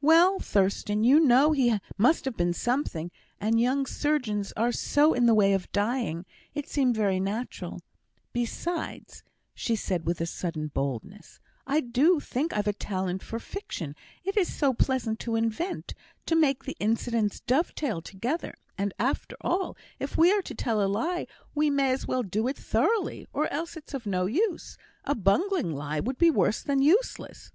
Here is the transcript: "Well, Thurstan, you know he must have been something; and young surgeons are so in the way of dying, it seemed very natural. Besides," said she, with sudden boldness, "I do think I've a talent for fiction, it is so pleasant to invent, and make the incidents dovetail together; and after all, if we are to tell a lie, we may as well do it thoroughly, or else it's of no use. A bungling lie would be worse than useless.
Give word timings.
"Well, 0.00 0.40
Thurstan, 0.40 1.04
you 1.04 1.20
know 1.20 1.52
he 1.52 1.78
must 1.96 2.24
have 2.24 2.36
been 2.36 2.52
something; 2.52 3.12
and 3.40 3.60
young 3.60 3.86
surgeons 3.86 4.52
are 4.56 4.72
so 4.72 5.14
in 5.14 5.26
the 5.26 5.36
way 5.36 5.52
of 5.52 5.70
dying, 5.70 6.26
it 6.52 6.68
seemed 6.68 6.96
very 6.96 7.20
natural. 7.20 7.78
Besides," 8.32 9.22
said 9.54 9.90
she, 10.02 10.02
with 10.04 10.28
sudden 10.28 10.66
boldness, 10.66 11.38
"I 11.64 11.78
do 11.80 12.18
think 12.18 12.52
I've 12.52 12.66
a 12.66 12.72
talent 12.72 13.22
for 13.22 13.38
fiction, 13.38 13.94
it 14.24 14.36
is 14.36 14.52
so 14.52 14.74
pleasant 14.74 15.20
to 15.20 15.36
invent, 15.36 15.94
and 16.28 16.40
make 16.40 16.64
the 16.64 16.76
incidents 16.80 17.38
dovetail 17.38 18.02
together; 18.02 18.54
and 18.76 18.92
after 18.98 19.36
all, 19.42 19.76
if 20.00 20.18
we 20.18 20.32
are 20.32 20.42
to 20.42 20.56
tell 20.56 20.82
a 20.82 20.90
lie, 20.90 21.28
we 21.54 21.70
may 21.70 21.92
as 21.92 22.04
well 22.04 22.24
do 22.24 22.48
it 22.48 22.56
thoroughly, 22.58 23.28
or 23.32 23.46
else 23.52 23.76
it's 23.76 23.94
of 23.94 24.06
no 24.06 24.26
use. 24.26 24.76
A 25.04 25.14
bungling 25.14 25.70
lie 25.72 26.00
would 26.00 26.18
be 26.18 26.32
worse 26.32 26.64
than 26.64 26.82
useless. 26.82 27.52